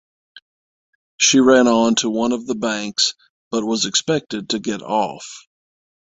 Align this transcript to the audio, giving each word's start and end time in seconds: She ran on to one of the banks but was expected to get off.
She 1.17 1.39
ran 1.39 1.67
on 1.67 1.93
to 1.97 2.09
one 2.09 2.31
of 2.31 2.47
the 2.47 2.55
banks 2.55 3.13
but 3.51 3.63
was 3.63 3.85
expected 3.85 4.49
to 4.49 4.57
get 4.57 4.81
off. 4.81 5.45